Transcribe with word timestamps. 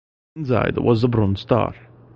Inside 0.35 0.79
was 0.79 1.03
the 1.03 1.07
Bronze 1.07 1.41
Star. 1.41 1.75